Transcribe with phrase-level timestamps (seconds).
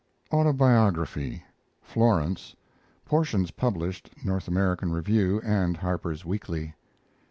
[0.31, 1.43] AUTOBIOGRAPHY
[1.83, 2.55] (Florence)
[3.05, 4.29] portions published, N.
[4.31, 4.87] A.
[4.87, 5.41] Rev.
[5.43, 6.73] and Harper's Weekly.